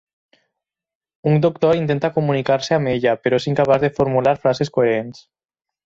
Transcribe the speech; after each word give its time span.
Un 1.31 1.35
doctor 1.43 1.75
intenta 1.83 2.11
comunicar-se 2.17 2.75
amb 2.79 2.93
ella, 2.95 3.15
però 3.25 3.41
és 3.43 3.49
incapaç 3.55 3.87
de 3.87 3.95
formular 4.01 4.39
frases 4.45 4.77
coherents. 4.81 5.27